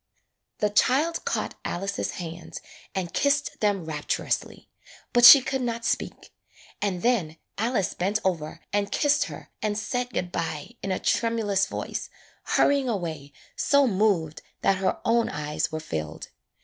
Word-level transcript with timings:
The 0.57 0.71
child 0.71 1.25
caught 1.25 1.59
Alice's 1.63 2.13
hands 2.13 2.59
and 2.95 3.13
kissed 3.13 3.59
them 3.59 3.85
rapturously, 3.85 4.67
but 5.13 5.23
she 5.23 5.41
could 5.43 5.61
not 5.61 5.85
speak, 5.85 6.33
and 6.81 7.03
then 7.03 7.37
Alice 7.59 7.93
bent 7.93 8.17
over 8.25 8.61
and 8.73 8.91
kissed 8.91 9.25
her 9.25 9.51
and 9.61 9.77
said 9.77 10.09
good 10.09 10.31
by 10.31 10.71
in 10.81 10.91
a 10.91 10.97
tremulous 10.97 11.67
voice, 11.67 12.09
hurrying 12.45 12.89
away 12.89 13.31
so 13.55 13.85
moved 13.85 14.41
that 14.61 14.77
her 14.77 14.99
own 15.05 15.29
eyes 15.29 15.71
were 15.71 15.79
filled. 15.79 16.29